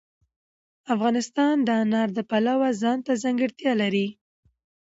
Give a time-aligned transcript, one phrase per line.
[0.93, 4.07] افغانستان د انار د پلوه ځانته ځانګړتیا لري.